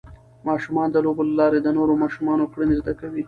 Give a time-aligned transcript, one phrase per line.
[0.47, 3.19] ماشومان د لوبو له لارې د نورو ماشومانو کړنې زده کوي.